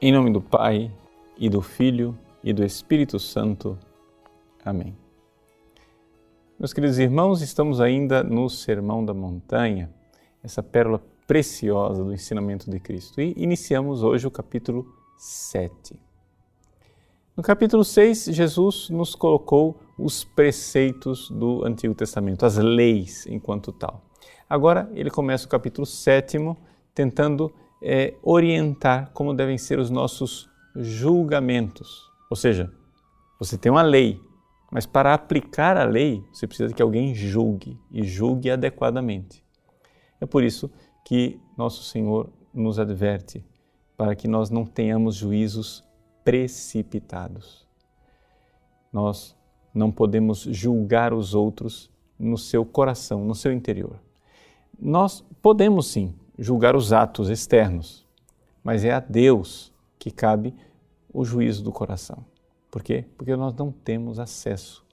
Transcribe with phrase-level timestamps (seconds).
[0.00, 0.92] Em nome do Pai,
[1.36, 3.76] e do Filho, e do Espírito Santo.
[4.64, 4.96] Amém.
[6.56, 9.92] Meus queridos irmãos, estamos ainda no Sermão da Montanha,
[10.40, 13.20] essa pérola preciosa do ensinamento de Cristo.
[13.20, 15.98] E iniciamos hoje o capítulo 7.
[17.36, 24.00] No capítulo 6, Jesus nos colocou os preceitos do Antigo Testamento, as leis enquanto tal.
[24.48, 26.38] Agora ele começa o capítulo 7
[26.94, 32.10] tentando é, orientar como devem ser os nossos julgamentos.
[32.30, 32.72] Ou seja,
[33.38, 34.20] você tem uma lei,
[34.70, 39.44] mas para aplicar a lei, você precisa que alguém julgue e julgue adequadamente.
[40.20, 40.70] É por isso
[41.04, 43.44] que nosso Senhor nos adverte
[43.96, 45.84] para que nós não tenhamos juízos
[46.24, 47.66] precipitados.
[48.92, 49.36] Nós
[49.72, 53.98] não podemos julgar os outros no seu coração, no seu interior.
[54.78, 58.06] Nós podemos sim julgar os atos externos,
[58.62, 60.54] mas é a Deus que cabe
[61.12, 62.24] o juízo do coração.
[62.70, 63.04] Por quê?
[63.16, 64.84] Porque nós não temos acesso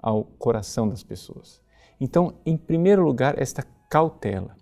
[0.00, 1.60] ao coração das pessoas.
[2.00, 4.56] Então, em primeiro lugar, esta cautela.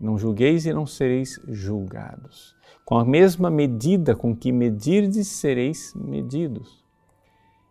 [0.00, 2.54] Não julgueis e não sereis julgados.
[2.84, 6.84] Com a mesma medida com que medirdes, sereis medidos.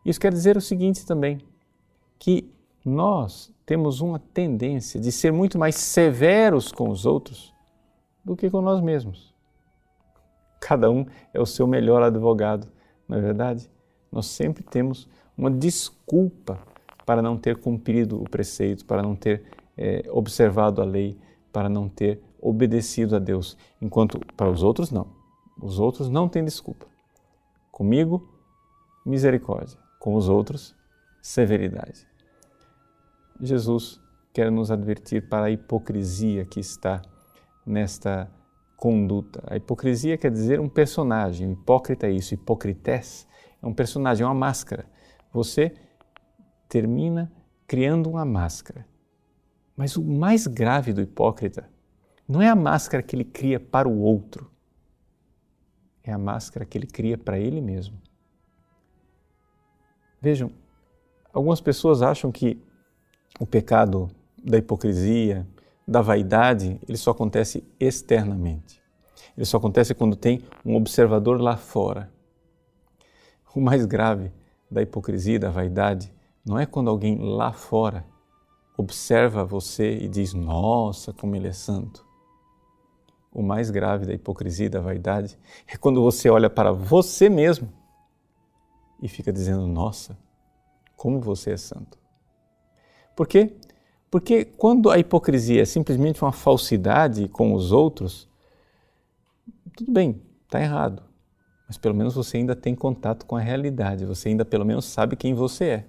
[0.05, 1.39] Isso quer dizer o seguinte também,
[2.19, 2.49] que
[2.83, 7.54] nós temos uma tendência de ser muito mais severos com os outros
[8.25, 9.33] do que com nós mesmos.
[10.59, 12.67] Cada um é o seu melhor advogado,
[13.07, 13.69] não é verdade?
[14.11, 16.59] Nós sempre temos uma desculpa
[17.05, 19.43] para não ter cumprido o preceito, para não ter
[19.77, 21.17] é, observado a lei,
[21.53, 25.07] para não ter obedecido a Deus, enquanto para os outros não.
[25.61, 26.87] Os outros não têm desculpa.
[27.71, 28.27] Comigo,
[29.05, 29.77] misericórdia.
[29.99, 30.75] Com os outros,
[31.21, 32.07] severidade.
[33.39, 33.99] Jesus
[34.33, 37.01] quer nos advertir para a hipocrisia que está
[37.65, 38.31] nesta
[38.77, 39.43] conduta.
[39.47, 43.27] A hipocrisia quer dizer um personagem, hipócrita é isso, hipocrités
[43.61, 44.85] é um personagem, é uma máscara.
[45.31, 45.73] Você
[46.69, 47.31] termina
[47.67, 48.85] criando uma máscara.
[49.75, 51.69] Mas o mais grave do hipócrita
[52.27, 54.49] não é a máscara que ele cria para o outro,
[56.03, 57.99] é a máscara que ele cria para ele mesmo.
[60.21, 60.51] Vejam,
[61.33, 62.61] algumas pessoas acham que
[63.39, 64.09] o pecado
[64.43, 65.45] da hipocrisia,
[65.87, 68.81] da vaidade, ele só acontece externamente.
[69.37, 72.11] Ele só acontece quando tem um observador lá fora.
[73.53, 74.31] O mais grave
[74.69, 76.13] da hipocrisia, da vaidade,
[76.45, 78.05] não é quando alguém lá fora
[78.77, 82.05] observa você e diz: Nossa, como ele é santo.
[83.31, 87.71] O mais grave da hipocrisia, da vaidade, é quando você olha para você mesmo
[89.01, 90.17] e fica dizendo: Nossa,
[90.95, 91.97] como você é santo.
[93.15, 93.57] Por quê?
[94.15, 98.29] Porque quando a hipocrisia é simplesmente uma falsidade com os outros,
[99.75, 101.03] tudo bem, está errado.
[101.67, 105.17] Mas pelo menos você ainda tem contato com a realidade, você ainda pelo menos sabe
[105.17, 105.85] quem você é.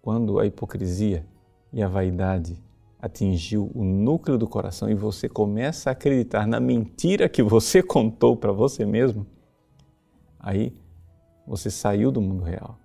[0.00, 1.26] Quando a hipocrisia
[1.72, 2.62] e a vaidade
[3.02, 8.36] atingiu o núcleo do coração e você começa a acreditar na mentira que você contou
[8.36, 9.26] para você mesmo,
[10.38, 10.72] aí
[11.44, 12.78] você saiu do mundo real.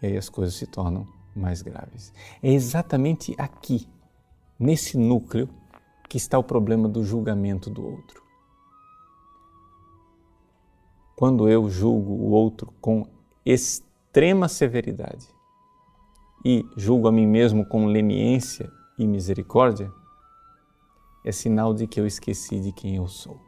[0.00, 2.12] E aí as coisas se tornam mais graves.
[2.42, 3.88] É exatamente aqui,
[4.58, 5.48] nesse núcleo,
[6.08, 8.22] que está o problema do julgamento do outro.
[11.14, 13.06] Quando eu julgo o outro com
[13.44, 15.26] extrema severidade
[16.44, 19.92] e julgo a mim mesmo com leniência e misericórdia,
[21.24, 23.40] é sinal de que eu esqueci de quem eu sou.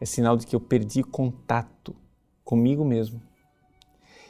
[0.00, 1.94] É sinal de que eu perdi contato
[2.42, 3.22] comigo mesmo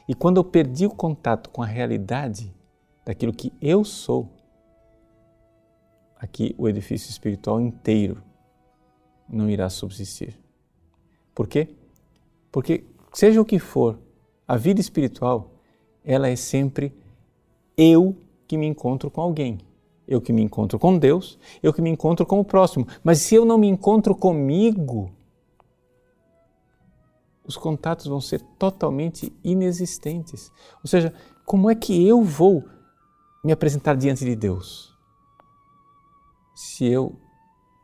[0.08, 2.54] e quando eu perdi o contato com a realidade
[3.04, 4.28] daquilo que eu sou,
[6.18, 8.22] aqui o edifício espiritual inteiro
[9.28, 10.38] não irá subsistir.
[11.34, 11.74] Por quê?
[12.52, 13.98] Porque, seja o que for,
[14.46, 15.50] a vida espiritual,
[16.04, 16.92] ela é sempre
[17.76, 18.16] eu
[18.46, 19.58] que me encontro com alguém.
[20.06, 22.86] Eu que me encontro com Deus, eu que me encontro com o próximo.
[23.02, 25.10] Mas se eu não me encontro comigo,
[27.44, 30.50] os contatos vão ser totalmente inexistentes.
[30.82, 31.12] Ou seja,
[31.44, 32.64] como é que eu vou
[33.44, 34.96] me apresentar diante de Deus
[36.54, 37.14] se eu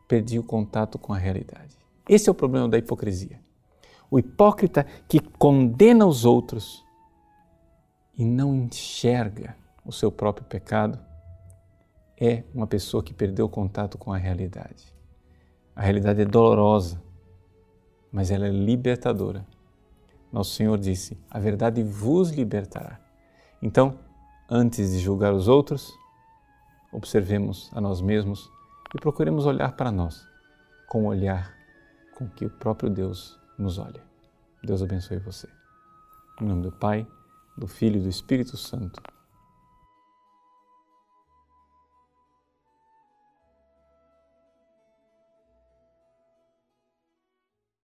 [0.09, 1.77] perdi o contato com a realidade?
[2.09, 3.41] Esse é o problema da hipocrisia.
[4.11, 6.85] O hipócrita que condena os outros
[8.17, 10.99] e não enxerga o seu próprio pecado
[12.19, 14.93] é uma pessoa que perdeu o contato com a realidade.
[15.77, 17.01] A realidade é dolorosa
[18.13, 19.47] mas ela é libertadora.
[20.33, 23.01] Nosso Senhor disse: A verdade vos libertará.
[23.63, 23.99] Então,
[24.49, 25.93] antes de julgar os outros,
[26.93, 28.51] observemos a nós mesmos
[28.95, 30.27] e procuremos olhar para nós
[30.89, 31.55] com um olhar
[32.17, 34.03] com que o próprio Deus nos olha.
[34.63, 35.49] Deus abençoe você.
[36.41, 37.07] Em nome do Pai,
[37.57, 39.01] do Filho e do Espírito Santo.